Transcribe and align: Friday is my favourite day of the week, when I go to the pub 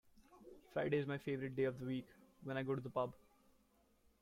Friday 0.73 0.97
is 0.97 1.05
my 1.05 1.19
favourite 1.19 1.55
day 1.55 1.65
of 1.65 1.77
the 1.79 1.85
week, 1.85 2.07
when 2.43 2.57
I 2.57 2.63
go 2.63 2.73
to 2.73 2.81
the 2.81 2.89
pub 2.89 3.13